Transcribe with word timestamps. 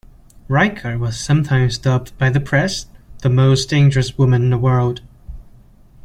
Rijker 0.49 0.97
was 0.97 1.19
sometimes 1.19 1.77
dubbed 1.77 2.17
by 2.17 2.31
the 2.31 2.39
press 2.39 2.87
"The 3.19 3.29
Most 3.29 3.69
Dangerous 3.69 4.17
Woman 4.17 4.41
in 4.41 4.49
the 4.49 4.57
World". 4.57 5.01